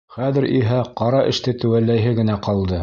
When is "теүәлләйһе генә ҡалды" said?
1.65-2.79